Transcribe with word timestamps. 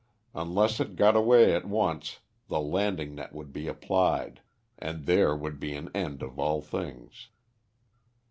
Unless 0.33 0.79
it 0.79 0.95
got 0.95 1.15
away 1.15 1.53
at 1.53 1.65
once 1.67 2.21
the 2.47 2.59
landing 2.59 3.13
net 3.13 3.33
would 3.35 3.53
be 3.53 3.67
applied; 3.67 4.41
then 4.81 5.03
there 5.03 5.35
would 5.35 5.59
be 5.59 5.75
an 5.75 5.91
end 5.93 6.23
of 6.23 6.39
all 6.39 6.59
things. 6.59 7.29